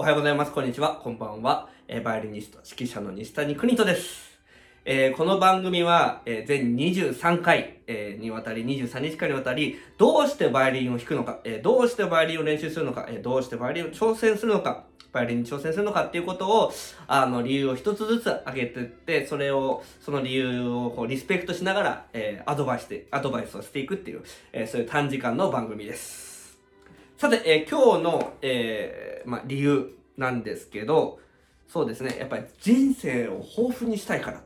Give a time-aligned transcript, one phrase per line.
[0.00, 0.52] おはようございます。
[0.52, 1.00] こんにちは。
[1.02, 1.68] こんばんは。
[1.88, 4.38] えーバイオリニスト、指揮者の西谷邦人です。
[4.84, 16.72] えーこの番組は、えー全23回、えーにわたり、23日間にわたり、どうしてバイオリンを弾くのか、えーどうしてバイオリンを練習するのか、えーどうしてバイオリンを挑戦するのか、バイオリンに挑戦するのかっていうことを、
[17.08, 24.22] あの、理由を一つずつ挙げてって、それを、その理由をこうリスペクトしながら、えーアドバイスで、アドバイスをしていくっていう、
[24.52, 26.37] えーそういう短時間の番組です。
[27.18, 31.18] さて、えー今日の、えーま、理由なんですけど、
[31.66, 34.40] そうですね、やっぱり人生を豊富にしたいから。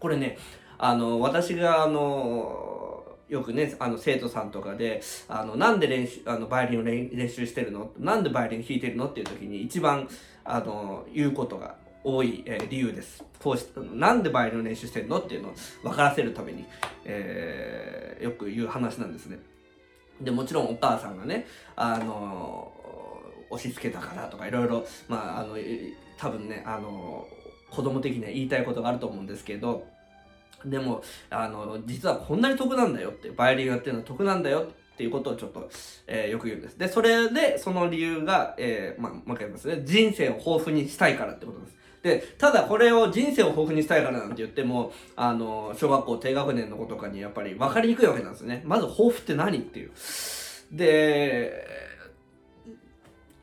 [0.00, 0.38] これね、
[0.76, 7.92] あの、私が、あの、よくね、あの、生徒さんとかで、あの、なんで練習、あの、バイオリンを練習してるの？
[7.96, 9.06] なんでバイオリン弾いてるの？
[9.06, 10.08] っていう時に一番、
[10.44, 13.22] あの、言うことが多い、えー理由です。
[13.38, 13.64] こうし、
[13.94, 15.20] なんでバイオリンを練習してるの？
[15.20, 16.64] っていうのを分からせるために、
[17.04, 19.38] えーよく言う話なんですね。
[20.20, 21.46] で、もちろんお母さんがね、
[21.76, 22.72] あの
[23.50, 25.56] 押し付けたからとかいろいろ、まあ、あの、
[26.16, 27.26] 多分ね、あの
[27.70, 29.86] 子供的には言いたいことがあると思うんですけど、
[30.64, 35.70] でも、あの、実はこんなに得なんだよって、バイオリンやってるのは得なんだよっていうことをちょっと、
[36.08, 36.78] えーよく言うんです。
[36.78, 39.82] で、それで、その理由が、えーまあ、もう一回言いますね。
[39.84, 41.77] 人生を豊富にしたいからってことです。
[42.02, 48.62] で、ただこれを人生を豊富にしたいからなんて言っても、あの、小学校低学年の子とかにやっぱり分かりにくいわけなんですね。
[48.64, 49.90] まず豊富って何っていう。
[50.72, 51.66] で、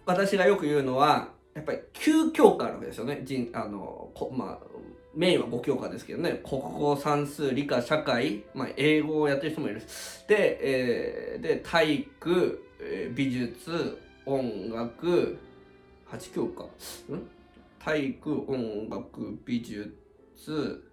[0.06, 3.22] 私がよく言うのは、やっぱり9教科あるわけですよね。
[3.23, 4.67] 人あのこまあ、
[5.16, 6.42] メインは5教科ですけどね。
[6.44, 9.81] 国語、算数、理科、社会、まあ、英語をやってる人もいる。
[10.28, 12.61] で、えーで体育、
[13.16, 15.38] 美術、音楽、
[16.11, 16.64] 8教科。
[16.64, 16.67] ん？
[17.86, 20.83] 体育、音楽、美術、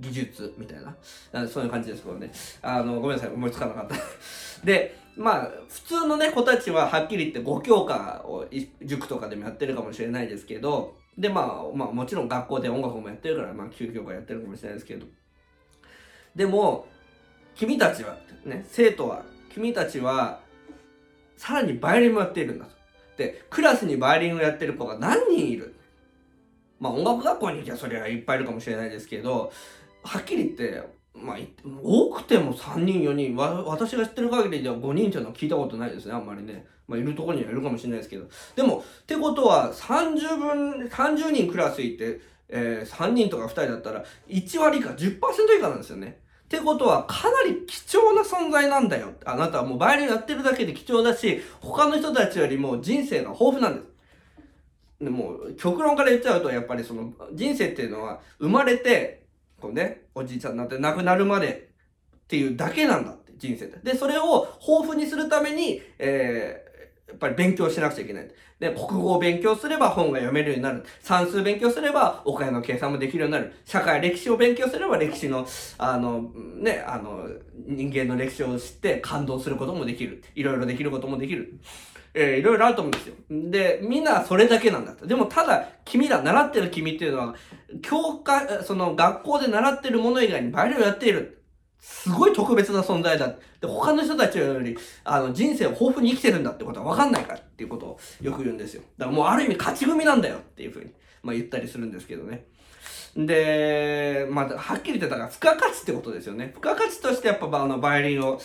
[0.00, 1.46] 技術みたいな。
[1.46, 2.32] そういう感じですけどね。
[2.62, 3.96] あの、ごめんなさい、思いつかなかった。
[4.64, 8.46] で、まあ、普通のね、子たちははっきり言って5教科を
[8.82, 15.06] 塾とかでもやってるかもしれないですけど、で、まあ、まあ、もちろん学校で音楽もやってるから、まあ、9教科やってるかもしれないですけど、
[16.34, 16.86] でも、
[17.54, 20.40] 君たちは、ね、生徒は、君たちは、
[21.36, 22.70] さらにバイオリンもやっているんだと。
[23.18, 25.75] で、クラスにバイオリンをやってる子が何人いる？
[26.78, 29.52] まあ、音楽学校に行きゃそりゃいっぱいいるかもしれないですけど、
[30.02, 30.82] はっきり言って、
[31.14, 31.36] まあ、
[31.82, 36.66] 多くても3人、4人、わ私が知ってる限りでは5人っていうのは聞いたことないですね、あんまりね。
[36.86, 38.26] まあ、いるところにはいるかもしれないですけど。
[38.54, 45.18] でも、ってことは、30分、30人クラスいて、えー3人とか2人だったら、1割以下、10%
[45.58, 46.20] 以下なんですよね。
[46.44, 49.14] ってことは、かなり貴重な存在なんだよ。
[49.24, 53.95] あなたはもうバイオリンやってるだけで貴重だし、他の人たちよりも人生が豊富なんです。
[55.00, 59.26] でも極論から言っちゃうとやっぱりその人生っていうのは生まれて
[59.60, 61.70] こうねおじいちゃんになって亡くなるまで
[62.16, 66.66] っていうだけなんだって人生ってでそれを豊富にするために、えー
[67.08, 68.28] やっぱり勉強しなくちゃいけない。
[68.58, 70.84] で、国語を勉強すれば本が読めるようになる。
[71.00, 73.54] 算数勉強すればお金の計算もできるようになる。
[73.64, 75.46] 社会、歴史を勉強すれば歴史の、
[75.78, 80.24] あの、ね、あの、人間の歴史を知って感動することもできる。
[80.34, 81.60] いろいろできることもできる。
[82.18, 83.14] えーいろいろあると思うんですよ。
[83.30, 85.06] で、みんなそれだけなんだと。
[85.06, 87.34] でもただ、君ら、習ってる君っていうのは、
[87.82, 91.35] 教科、その学校で習ってるもの以外にバイオリンをやっている。
[91.78, 93.28] すごい特別な存在だ。
[93.60, 98.82] で、他の人たちより、あの、人生を豊富に生きてるんだってことは分かんないからっていうことをよく言うんですよ。
[98.98, 100.90] だからもうある意味勝ち組なんだよっていうふうに、
[101.22, 102.46] まあ言ったりするんですけどね。
[103.16, 106.48] で、まあ、はっきり言ってたから、付加価値ってことですよね。
[106.54, 108.40] 付加価値としてやっぱ、あの、バイオリンを弾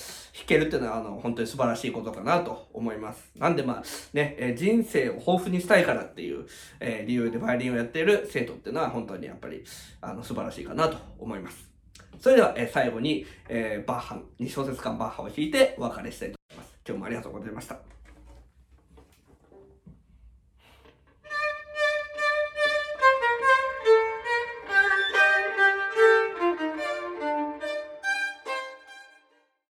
[0.47, 3.31] けるっていうのは、あの、本当に素晴らしいことかなと思います。
[3.35, 6.45] なんでまあ、ね、え人生を豊富にしたいからっていう、
[6.79, 9.63] えー理由でバイオリンをやっている生徒っていうのは、本当にやっぱり、
[9.99, 11.70] あの、素晴らしいかなと思います。
[12.19, 16.77] それでは、えー最後に、えーバッハ、2小節間バッハを弾いてお別れしたいと思います。
[16.87, 18.00] 今日もありがとうございました。